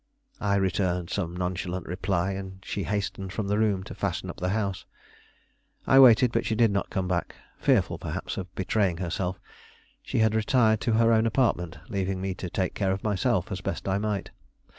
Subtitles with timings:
[0.39, 4.49] I returned some nonchalant reply, and she hastened from the room to fasten up the
[4.49, 4.83] house.
[5.85, 9.39] I waited, but she did not come back; fearful, perhaps, of betraying herself,
[10.01, 13.61] she had retired to her own apartment, leaving me to take care of myself as
[13.61, 14.31] best I might.